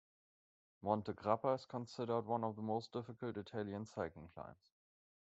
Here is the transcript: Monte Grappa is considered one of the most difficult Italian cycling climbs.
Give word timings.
Monte 0.81 1.13
Grappa 1.13 1.53
is 1.53 1.67
considered 1.67 2.25
one 2.25 2.43
of 2.43 2.55
the 2.55 2.61
most 2.63 2.91
difficult 2.91 3.37
Italian 3.37 3.85
cycling 3.85 4.29
climbs. 4.29 4.71